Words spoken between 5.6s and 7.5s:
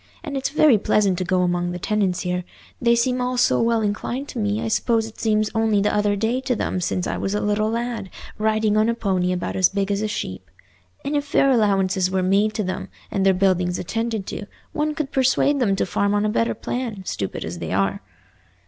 the other day to them since I was a